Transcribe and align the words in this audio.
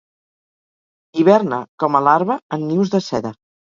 Hiberna 1.21 1.61
com 1.87 2.01
a 2.03 2.05
larva 2.09 2.43
en 2.61 2.69
nius 2.75 2.99
de 2.99 3.09
seda. 3.15 3.39